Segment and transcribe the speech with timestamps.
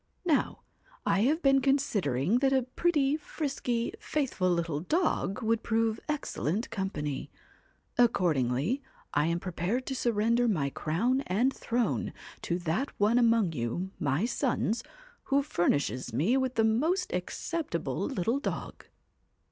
[0.25, 0.61] Now,
[1.05, 7.29] I have been considering that a pretty, frisky, faithful little dog would prove excellent company;
[7.99, 8.81] accord ingly
[9.13, 12.03] I am prepared to surrender my crown and 207 THE WHITE CAT THE throne
[12.41, 14.81] to that one among you, my sons,
[15.25, 18.85] who WHITE furnishes me with the most acceptable little dog.'